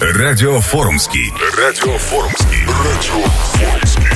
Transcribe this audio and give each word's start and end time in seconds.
Радиофорумский. 0.00 1.32
Радиофорумский. 1.56 2.66
Радиофорумский. 2.66 4.06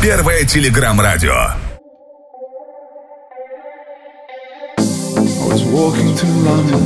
Первое 0.00 0.44
телеграм-радио. 0.44 1.62
walking 5.72 6.14
through 6.14 6.42
London 6.44 6.84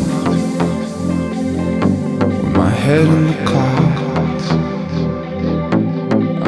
with 2.18 2.56
my 2.56 2.70
head 2.70 3.06
in 3.06 3.26
the 3.26 3.34
clouds. 3.44 4.46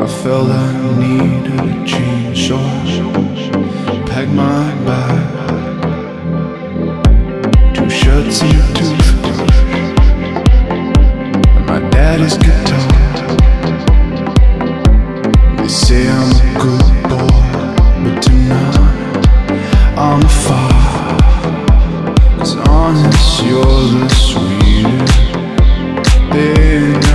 I 0.00 0.06
felt 0.22 0.48
I 0.48 0.72
needed 0.98 1.60
a 1.60 1.84
change, 1.84 2.48
so 2.48 2.56
I 2.56 4.02
packed 4.06 4.30
my 4.30 4.74
bag, 4.86 5.26
two 7.74 7.90
shirts 7.90 8.42
and 8.42 8.78
and 8.78 9.07
my 11.68 11.80
daddy's 11.90 12.38
guitar. 12.38 12.88
They 15.58 15.68
say 15.68 16.08
I'm 16.08 16.30
a 16.32 16.58
good 16.64 17.02
boy, 17.10 17.42
but 18.02 18.22
tonight 18.22 18.76
I'm 19.98 20.22
a. 20.28 21.18
Cause 22.38 22.56
honest, 22.68 23.44
you're 23.44 23.84
the 23.98 24.08
sweetest 24.08 25.18
thing 26.32 27.07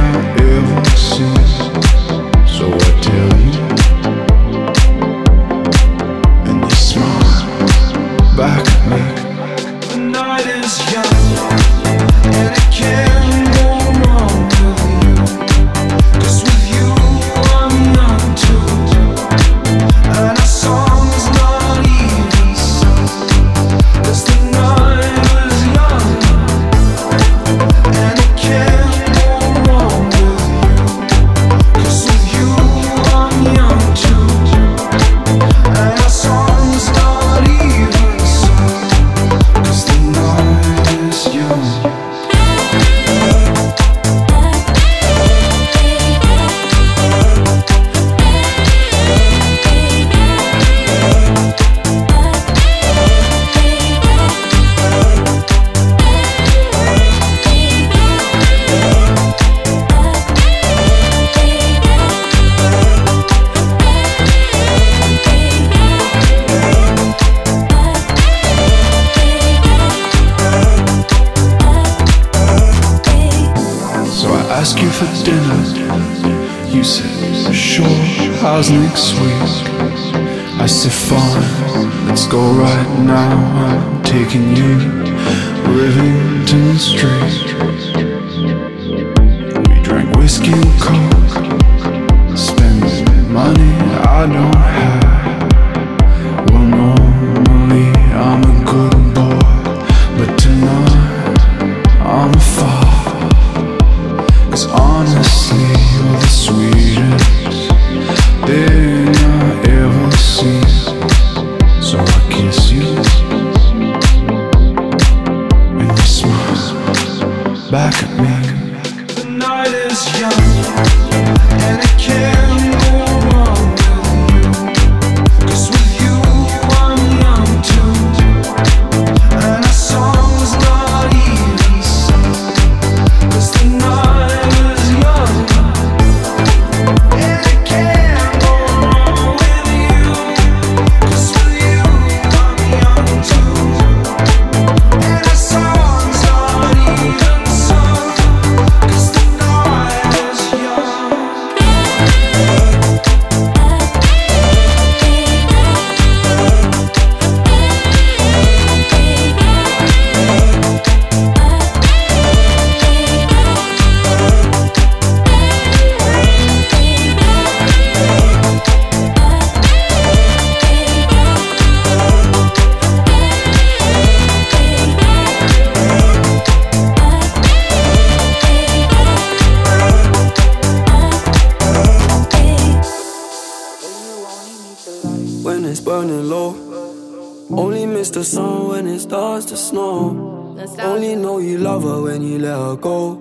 starts 189.44 189.64
to 189.64 189.70
snow. 189.70 190.56
Only 190.80 191.16
know 191.16 191.40
you 191.40 191.58
love 191.58 191.84
her 191.84 192.02
when 192.02 192.22
you 192.22 192.40
let 192.40 192.58
her 192.58 192.76
go. 192.76 193.20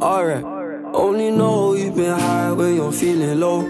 Alright. 0.02 0.44
Only 0.94 1.30
know 1.30 1.74
you've 1.74 1.96
been 1.96 2.18
high 2.18 2.52
when 2.52 2.76
you're 2.76 2.92
feeling 2.92 3.40
low. 3.40 3.60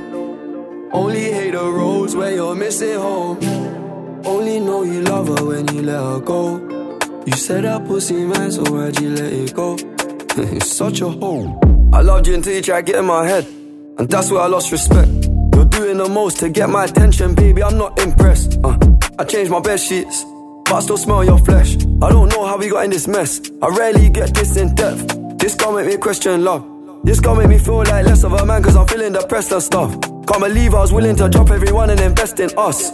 Only 0.92 1.32
hate 1.32 1.52
the 1.52 1.64
roads 1.64 2.14
where 2.16 2.32
you're 2.34 2.54
missing 2.54 2.98
home. 2.98 3.38
Only 4.24 4.60
know 4.60 4.82
you 4.82 5.02
love 5.02 5.28
her 5.28 5.44
when 5.44 5.68
you 5.74 5.82
let 5.82 6.00
her 6.00 6.20
go. 6.20 6.58
You 7.26 7.32
said 7.32 7.64
that 7.64 7.86
pussy 7.86 8.24
man, 8.24 8.50
so 8.50 8.62
why'd 8.64 9.00
you 9.00 9.10
let 9.10 9.32
it 9.32 9.54
go? 9.54 9.76
it's 10.36 10.76
such 10.76 11.00
a 11.00 11.08
hole. 11.08 11.58
I 11.92 12.00
loved 12.02 12.26
you 12.26 12.34
until 12.34 12.54
you 12.54 12.62
tried 12.62 12.86
to 12.86 12.92
get 12.92 12.98
in 12.98 13.06
my 13.06 13.26
head. 13.26 13.46
And 13.98 14.08
that's 14.08 14.30
where 14.30 14.42
I 14.42 14.46
lost 14.48 14.72
respect. 14.72 15.08
You're 15.54 15.66
doing 15.66 15.98
the 15.98 16.08
most 16.08 16.38
to 16.40 16.48
get 16.48 16.68
my 16.68 16.84
attention, 16.84 17.34
baby. 17.34 17.62
I'm 17.62 17.78
not 17.78 17.98
impressed. 18.00 18.58
Uh, 18.64 18.76
I 19.18 19.24
changed 19.24 19.50
my 19.50 19.60
bed 19.60 19.78
sheets, 19.78 20.24
but 20.64 20.74
I 20.74 20.80
still 20.80 20.96
smell 20.96 21.22
your 21.24 21.38
flesh. 21.38 21.76
I 22.00 22.08
don't 22.08 22.28
know 22.30 22.46
how 22.46 22.56
we 22.56 22.68
got 22.68 22.84
in 22.84 22.90
this 22.90 23.06
mess. 23.06 23.40
I 23.60 23.68
rarely 23.68 24.08
get 24.08 24.34
this 24.34 24.56
in 24.56 24.74
depth. 24.74 25.38
This 25.38 25.54
gon' 25.54 25.74
make 25.76 25.86
me 25.86 25.96
question 25.98 26.44
love. 26.44 26.66
This 27.04 27.20
gon' 27.20 27.36
make 27.36 27.48
me 27.48 27.58
feel 27.58 27.78
like 27.78 28.06
less 28.06 28.24
of 28.24 28.32
a 28.32 28.46
man, 28.46 28.62
cause 28.62 28.74
I'm 28.74 28.86
feeling 28.86 29.12
depressed 29.12 29.52
and 29.52 29.62
stuff. 29.62 29.92
Can't 30.00 30.40
believe 30.40 30.74
I 30.74 30.80
was 30.80 30.92
willing 30.92 31.16
to 31.16 31.28
drop 31.28 31.50
everyone 31.50 31.90
and 31.90 32.00
invest 32.00 32.40
in 32.40 32.50
us. 32.56 32.90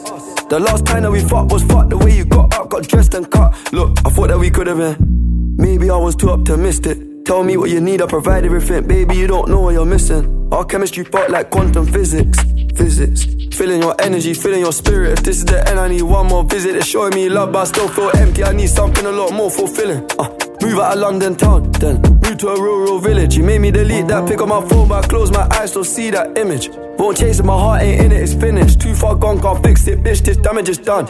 The 0.49 0.59
last 0.59 0.87
time 0.87 1.03
that 1.03 1.12
we 1.12 1.20
fucked 1.20 1.53
was 1.53 1.62
fucked 1.62 1.91
the 1.91 1.99
way 1.99 2.17
you 2.17 2.25
got 2.25 2.53
up, 2.55 2.71
got 2.71 2.88
dressed 2.88 3.14
and 3.14 3.31
cut. 3.31 3.55
Look, 3.73 3.99
I 4.05 4.11
thought 4.11 4.29
that 4.29 4.38
we 4.38 4.50
could 4.50 4.67
have 4.67 4.79
been. 4.79 5.56
Maybe 5.56 5.88
I 5.88 5.97
was 5.97 6.17
too 6.17 6.31
optimistic. 6.31 6.99
Tell 7.26 7.44
me 7.44 7.56
what 7.56 7.71
you 7.71 7.81
need, 7.81 8.03
I 8.03 8.06
provide 8.06 8.44
everything. 8.44 8.87
Baby, 8.88 9.14
you 9.17 9.26
don't 9.26 9.49
know 9.49 9.61
what 9.61 9.75
you're 9.75 9.85
missing. 9.85 10.49
Our 10.50 10.64
chemistry 10.64 11.05
felt 11.05 11.31
like 11.31 11.50
quantum 11.50 11.87
physics. 11.87 12.38
Physics. 12.78 13.26
Feeling 13.56 13.82
your 13.82 13.94
energy, 14.00 14.34
feeling 14.34 14.60
your 14.60 14.72
spirit. 14.72 15.19
If 15.19 15.25
this 15.25 15.38
is 15.38 15.44
the 15.44 15.69
end, 15.69 15.78
I 15.80 15.88
need 15.88 16.02
one 16.02 16.28
more 16.28 16.44
visit. 16.44 16.76
It's 16.76 16.86
showing 16.86 17.14
me 17.14 17.28
love, 17.28 17.52
but 17.52 17.60
I 17.60 17.64
still 17.64 17.88
feel 17.88 18.10
empty. 18.16 18.44
I 18.44 18.52
need 18.52 18.70
something 18.70 19.04
a 19.04 19.12
lot 19.12 19.32
more 19.32 19.50
fulfilling. 19.50 20.08
Uh, 20.19 20.28
Move 20.60 20.80
out 20.80 20.94
of 20.94 20.98
London 20.98 21.36
town, 21.36 21.70
then 21.72 22.02
move 22.02 22.36
to 22.38 22.48
a 22.48 22.60
rural 22.60 22.98
village. 22.98 23.36
You 23.36 23.44
made 23.44 23.60
me 23.60 23.70
delete 23.70 24.08
that, 24.08 24.28
pick 24.28 24.40
up 24.40 24.48
my 24.48 24.60
phone, 24.69 24.88
but 24.88 25.04
I 25.04 25.08
close 25.08 25.30
my 25.30 25.46
eyes, 25.52 25.70
still 25.70 25.84
see 25.84 26.10
that 26.10 26.36
image. 26.36 26.69
Won't 26.98 27.19
chase 27.19 27.38
it, 27.38 27.44
my 27.44 27.56
heart 27.56 27.82
ain't 27.82 28.06
in 28.06 28.12
it, 28.12 28.20
it's 28.20 28.34
finished. 28.34 28.80
Too 28.80 28.92
far 28.94 29.14
gone, 29.14 29.40
can't 29.40 29.62
fix 29.62 29.86
it, 29.86 30.02
bitch, 30.02 30.25
this 30.25 30.36
damage 30.36 30.69
is 30.69 30.78
done. 30.78 31.06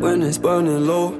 When 0.00 0.22
it's 0.22 0.38
burning 0.38 0.88
low, 0.88 1.14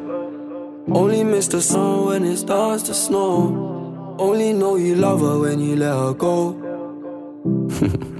only 0.92 1.22
miss 1.22 1.46
the 1.46 1.62
sun 1.62 2.06
when 2.06 2.24
it 2.24 2.38
starts 2.38 2.82
to 2.84 2.94
snow. 2.94 4.16
Only 4.18 4.52
know 4.52 4.74
you 4.74 4.96
love 4.96 5.20
her 5.20 5.38
when 5.38 5.60
you 5.60 5.76
let 5.76 5.94
her 5.94 6.12
go. 6.12 6.56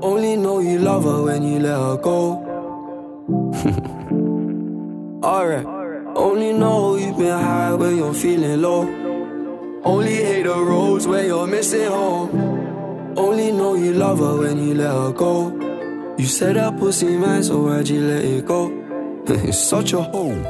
Only 0.00 0.36
know 0.36 0.60
you 0.60 0.78
love 0.78 1.04
her 1.04 1.22
when 1.24 1.42
you 1.42 1.58
let 1.58 1.76
her 1.76 1.96
go. 1.96 2.44
Alright. 5.24 5.66
Only 6.14 6.52
know 6.52 6.96
you've 6.96 7.16
been 7.18 7.38
high 7.38 7.74
when 7.74 7.96
you're 7.96 8.14
feeling 8.14 8.62
low. 8.62 8.82
Only 9.84 10.14
hate 10.14 10.44
the 10.44 10.54
roads 10.54 11.06
where 11.06 11.26
you're 11.26 11.46
missing 11.48 11.88
home. 11.88 13.14
Only 13.16 13.50
know 13.50 13.74
you 13.74 13.92
love 13.94 14.18
her 14.20 14.38
when 14.38 14.58
you 14.68 14.74
let 14.74 14.92
her 14.92 15.12
go. 15.12 15.50
You 16.16 16.26
said 16.26 16.56
that 16.56 16.78
pussy 16.78 17.16
man, 17.16 17.42
so 17.42 17.62
why'd 17.64 17.88
you 17.88 18.00
let 18.00 18.24
it 18.24 18.46
go? 18.46 18.70
it's 19.26 19.58
such 19.58 19.92
a 19.94 20.02
home. 20.02 20.46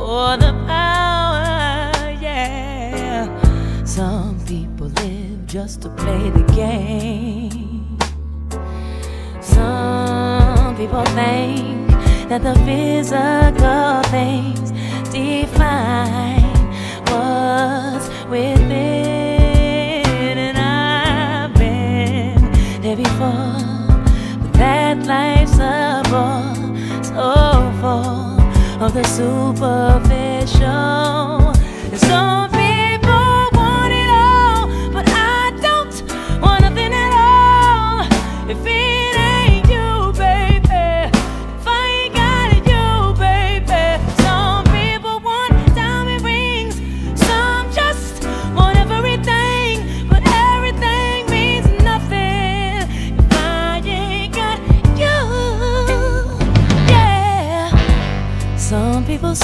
For 0.00 0.36
the 0.38 0.52
power, 0.66 1.92
yeah. 2.26 3.28
Some 3.84 4.40
people 4.46 4.88
live 5.02 5.46
just 5.46 5.82
to 5.82 5.90
play 5.90 6.30
the 6.30 6.44
game. 6.54 7.98
Some 9.42 10.74
people 10.80 11.04
think 11.18 11.88
that 12.30 12.42
the 12.48 12.54
physical 12.66 14.02
things 14.14 14.70
define 15.12 16.56
what's 17.10 18.08
within. 18.34 18.78
And 20.46 20.56
I've 20.56 21.52
been 21.62 22.40
there 22.80 22.96
before, 22.96 23.60
but 24.40 24.52
that 24.54 24.96
life's 25.12 25.58
a 25.58 26.02
bore 26.10 26.49
of 28.80 28.94
the 28.94 29.04
superficial. 29.04 31.39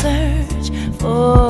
Search 0.07 0.71
for 1.01 1.46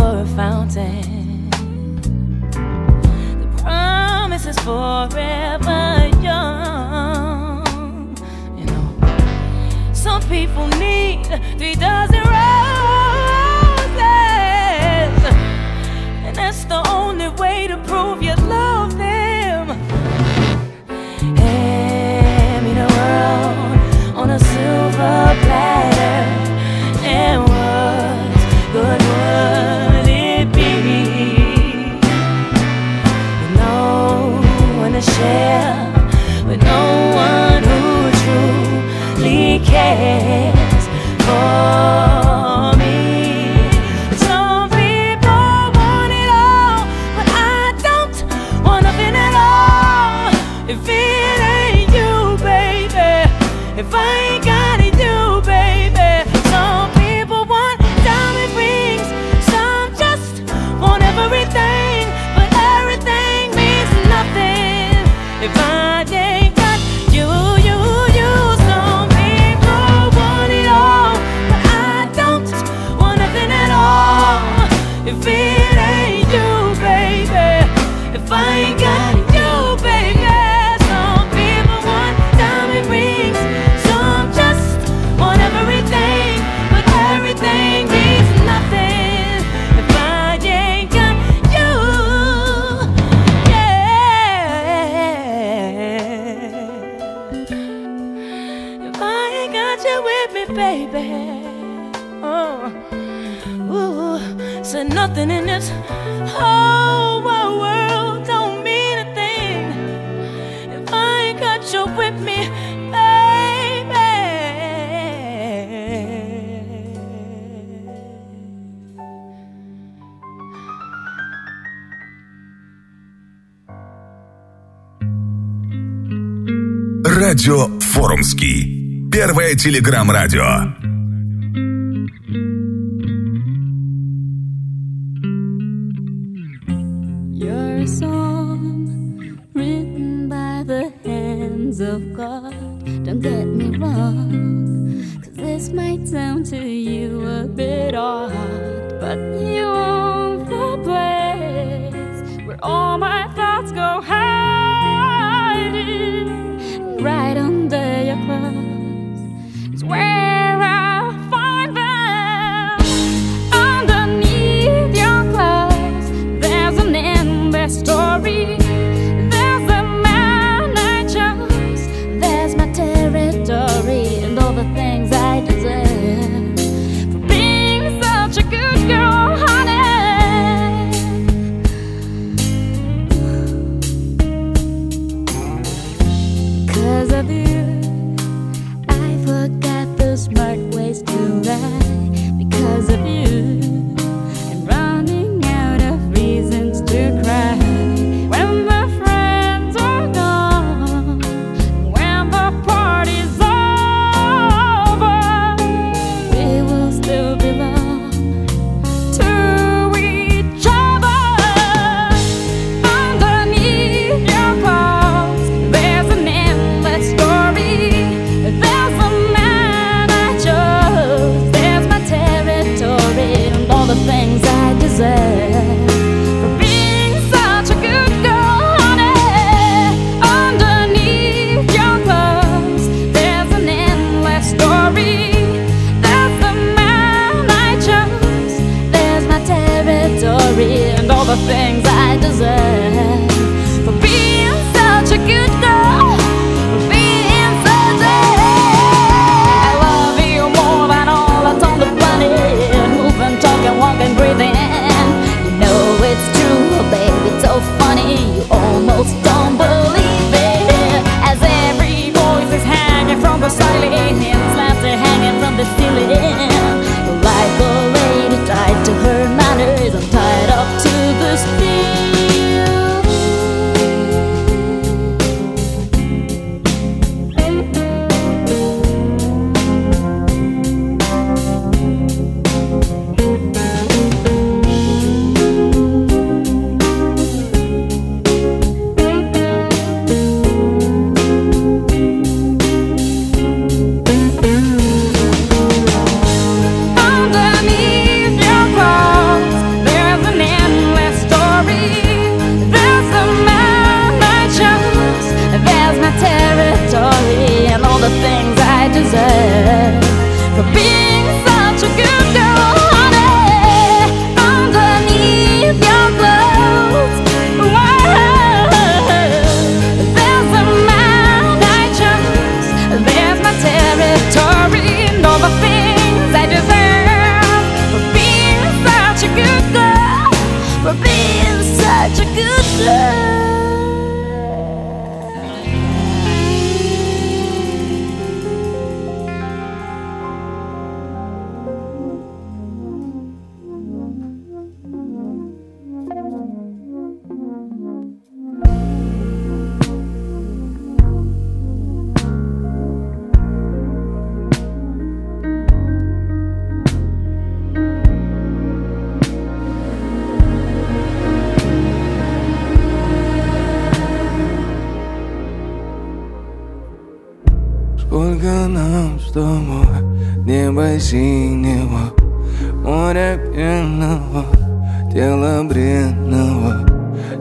Радио 127.36 127.68
Форумский. 127.80 129.10
Первое 129.12 129.54
телеграм-радио. 129.56 130.85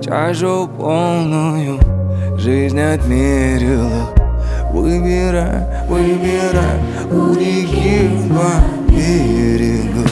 Чашу 0.05 0.69
полную 0.77 1.79
жизнь 2.37 2.79
отмерила 2.79 4.13
Выбирай, 4.71 5.63
выбирай 5.89 6.79
у 7.09 7.33
реки 7.33 8.07
два 8.27 8.51
берега. 8.87 10.07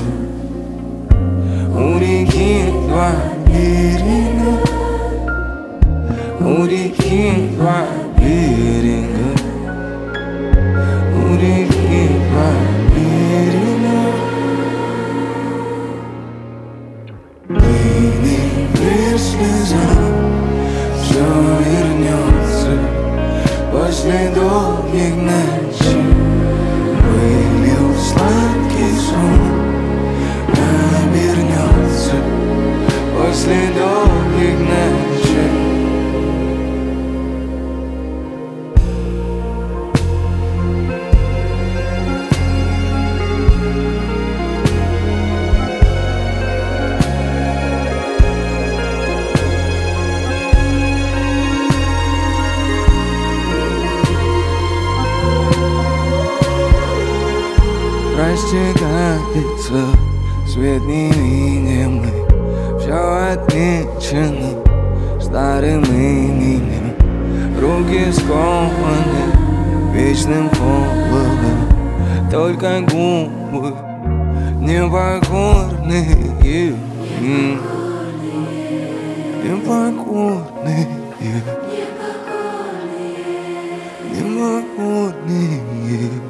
У 1.75 1.99
реки 1.99 2.71
два 2.87 3.11
берега. 3.45 4.57
У 6.39 6.65
реки 6.65 7.51
два 7.55 7.85
берега. 8.17 9.29
У 11.13 11.35
реки 11.35 12.09
два 12.31 12.47
берега 12.47 12.82
Слеза, 19.15 19.27
слезам 19.29 19.77
Все 21.03 21.19
вернется 21.69 22.79
после 23.71 24.29
долгих 24.33 25.15
ночей 25.17 26.01
Вылил 26.97 27.93
сладкий 27.95 28.95
сон 28.97 29.39
Обернется 31.05 32.15
после 33.15 33.67
долгих 33.75 34.59
ночей 34.61 35.72
отмечено 64.13 65.21
старым 65.21 65.83
именем 65.83 66.93
Руки 67.59 68.11
скованы 68.11 69.23
вечным 69.93 70.49
холодом 70.49 72.29
Только 72.31 72.81
губы 72.81 73.73
непокорные. 74.59 76.07
Непокорные. 79.43 80.87
Непокорные. 84.13 85.73
все 85.93 86.22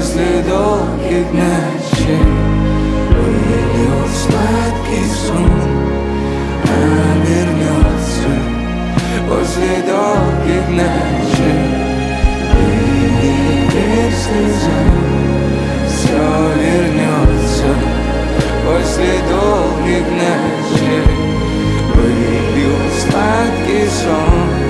После 0.00 0.42
долгих 0.48 1.26
ночей 1.30 2.24
Вылил 3.10 4.00
сладкий 4.16 5.06
сон 5.12 5.50
Обернется 7.12 8.32
После 9.28 9.82
долгих 9.86 10.68
ночей. 10.70 11.68
Вылил 12.54 14.10
слеза 14.22 14.80
Все 15.86 16.22
вернется 16.62 17.70
После 18.64 19.12
долгих 19.28 20.06
ночей 20.16 21.04
Вылил 21.94 22.78
сладкий 23.02 23.86
сон 23.86 24.69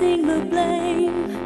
facing 0.00 0.26
the 0.26 0.44
blame. 0.46 1.36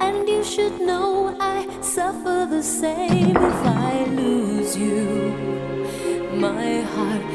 And 0.00 0.28
you 0.28 0.42
should 0.44 0.80
know 0.80 1.36
I 1.40 1.66
suffer 1.80 2.46
the 2.48 2.62
same 2.62 3.36
if 3.36 3.60
I 3.90 4.04
lose 4.04 4.76
you. 4.76 5.04
My 6.46 6.80
heart 6.80 7.33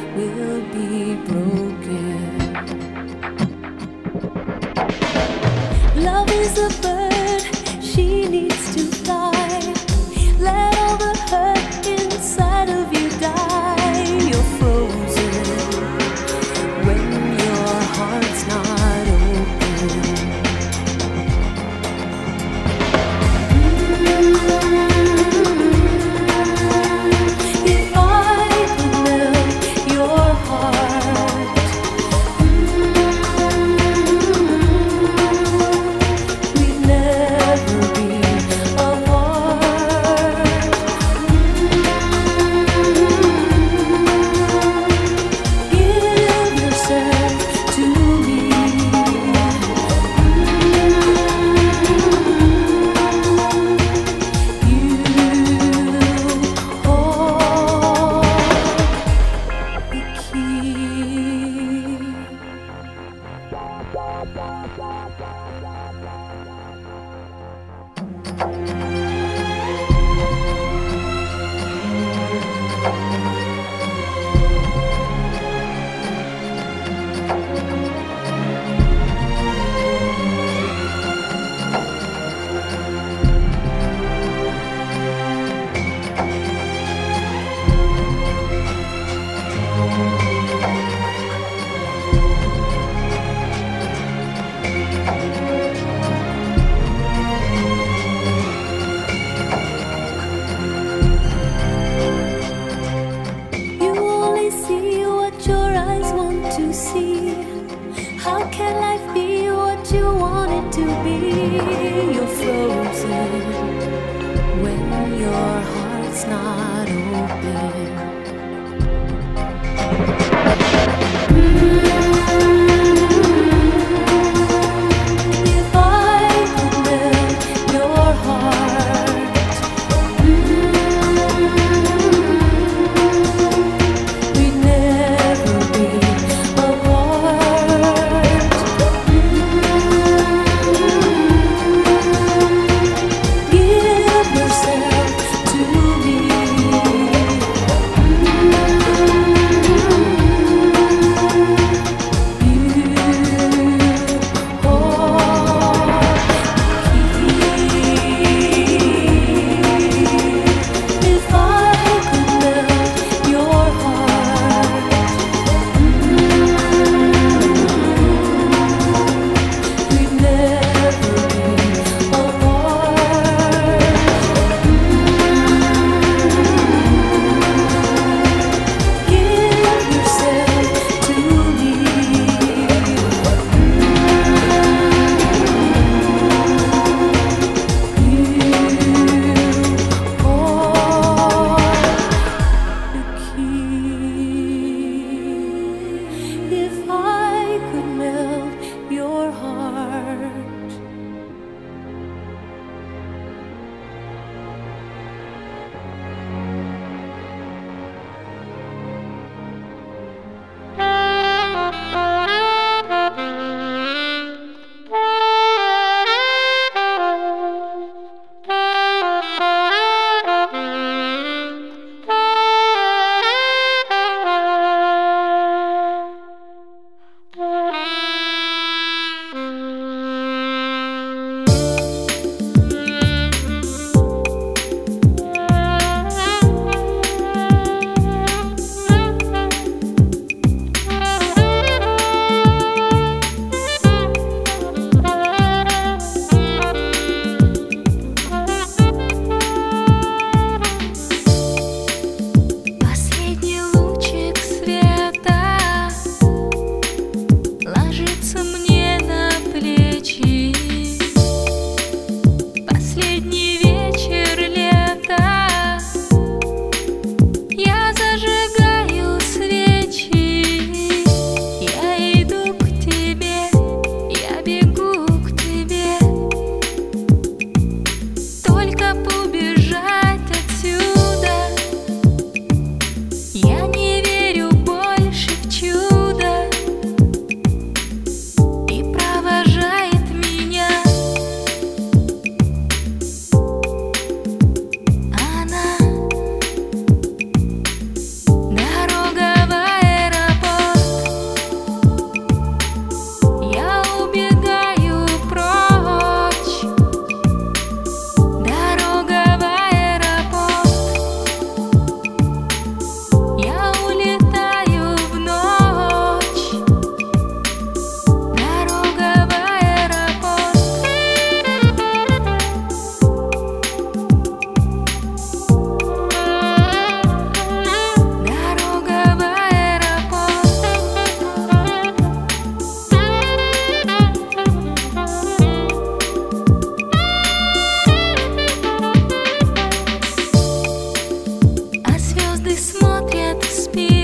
звезды 342.39 342.55
смотрят 342.55 343.43
в 343.43 343.51
спину. 343.51 343.98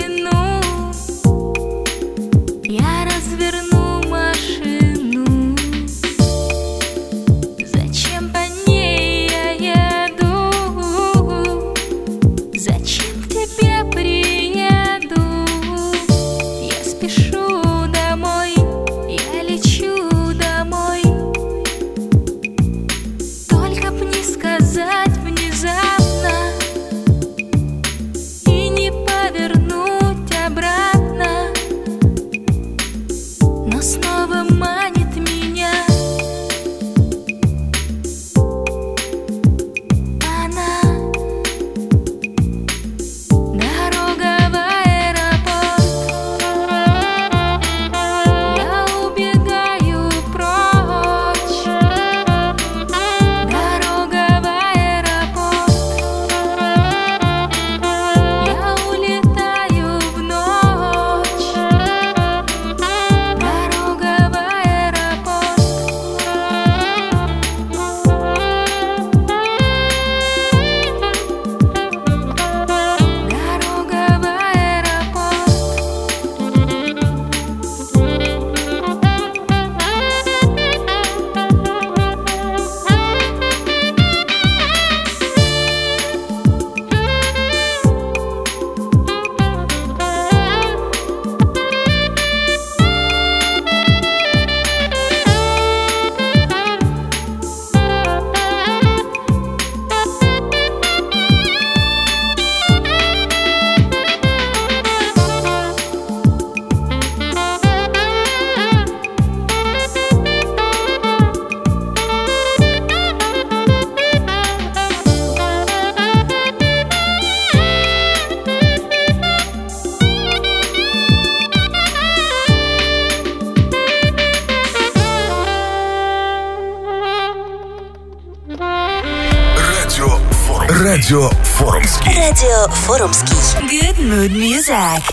Радио 132.36 132.68
Форумский. 132.84 133.38
Good 133.70 133.98
mood 133.98 134.34
music. 134.34 135.04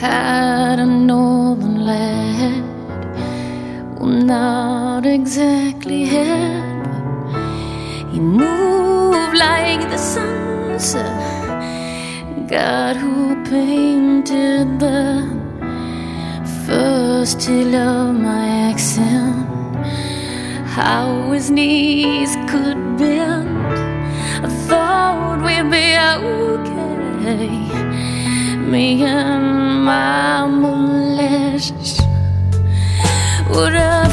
Had 0.00 0.78
a 0.78 0.86
northern 0.86 1.84
land, 1.84 2.64
well, 3.98 4.08
not 4.08 5.04
exactly 5.04 6.04
had, 6.04 6.86
he 8.12 8.20
moved 8.20 9.36
like 9.36 9.82
the 9.90 9.98
sunset. 9.98 11.10
God 12.48 12.94
who 12.94 13.34
painted 13.50 14.78
the 14.78 15.26
first 16.64 17.42
he 17.42 17.64
loved 17.64 18.20
my 18.20 18.70
accent, 18.70 19.48
how 20.64 21.32
his 21.32 21.50
knees 21.50 22.36
could 22.48 22.96
build 22.96 23.35
road 25.36 25.44
we'd 25.44 25.70
be 25.70 25.96
okay. 25.96 27.48
Me 28.58 29.02
and 29.02 29.84
my 29.84 30.46
molasses? 30.46 32.00
would. 33.50 33.74
I 33.74 34.05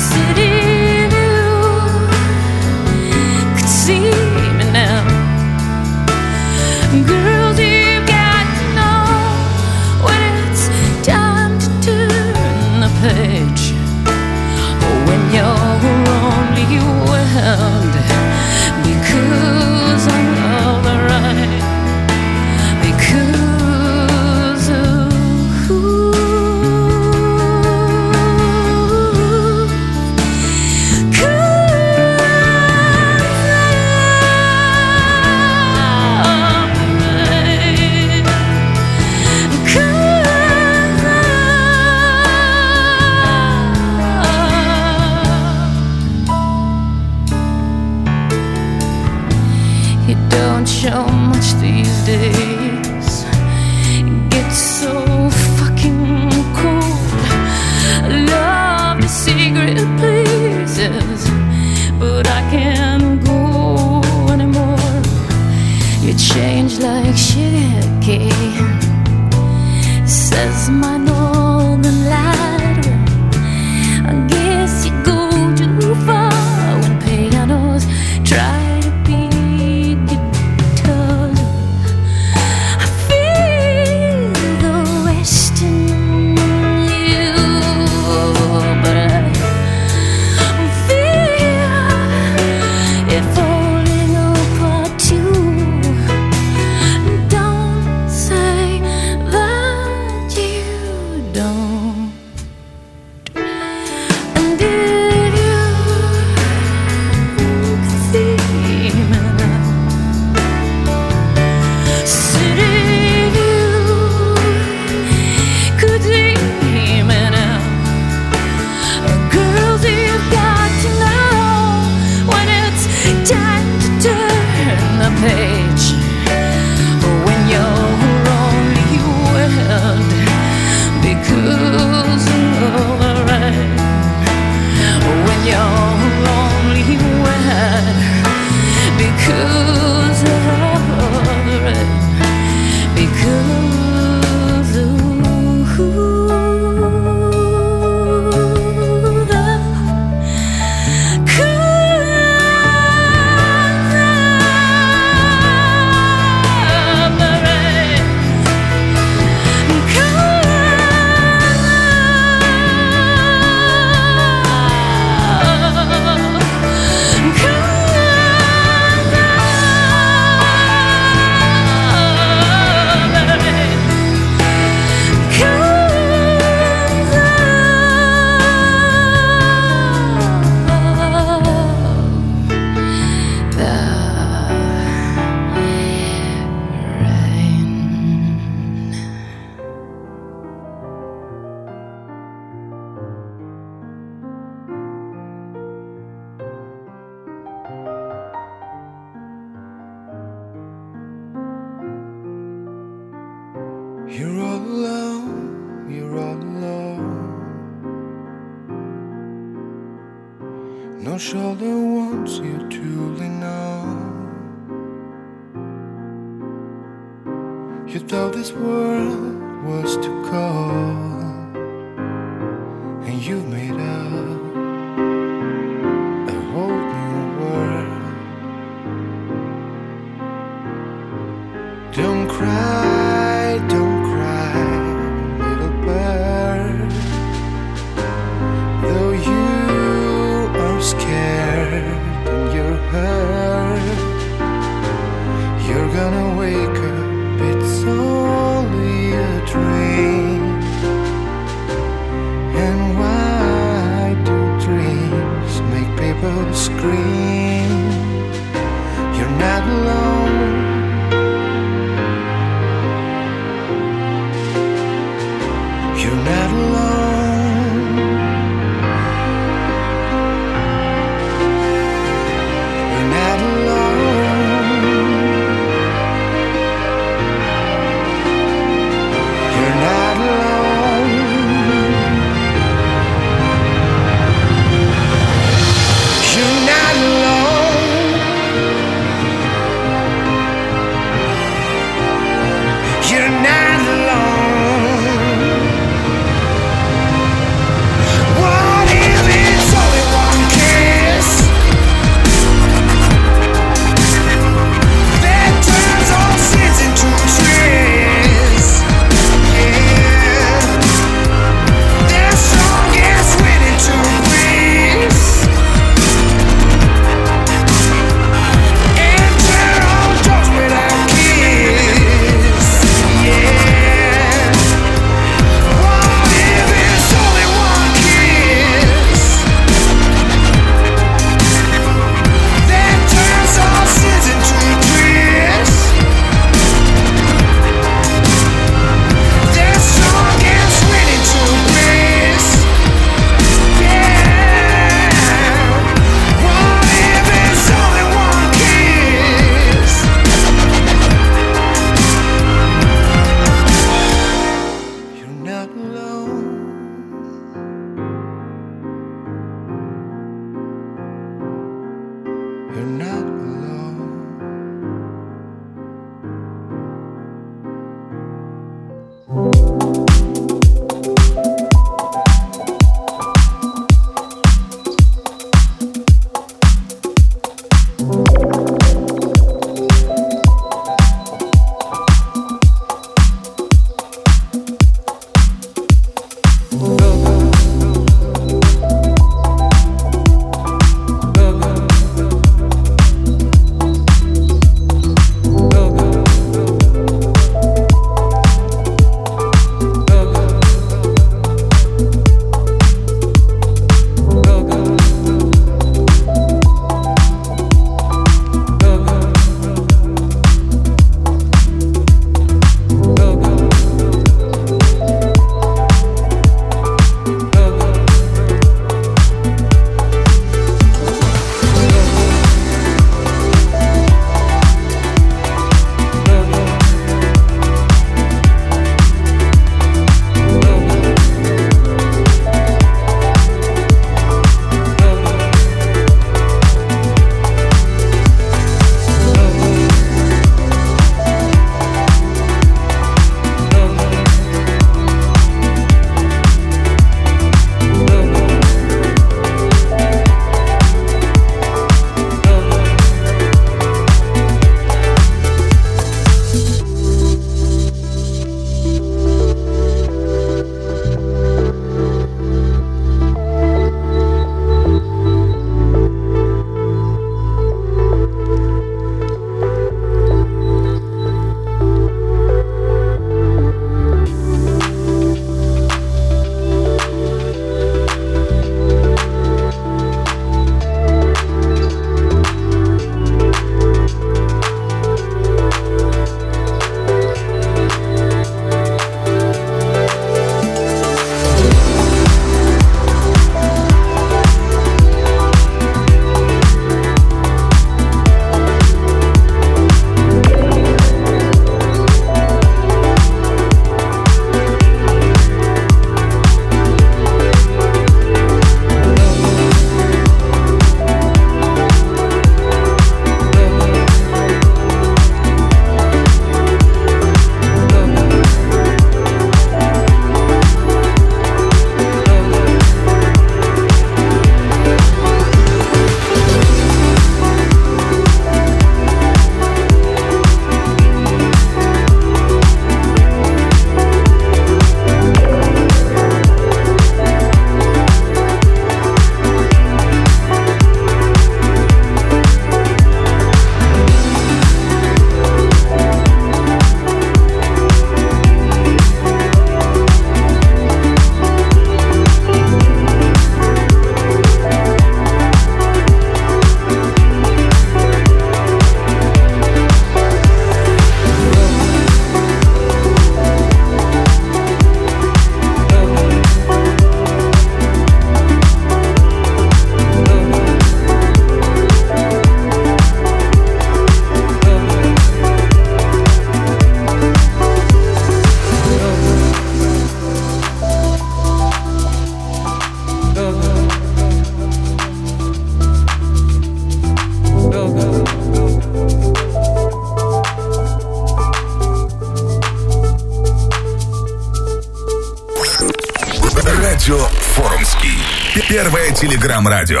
Первое 599.61 599.61
телеграм-радио. 599.61 600.00